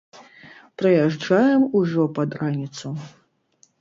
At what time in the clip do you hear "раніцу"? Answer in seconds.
2.43-2.87